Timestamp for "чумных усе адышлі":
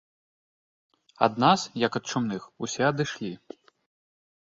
2.11-3.33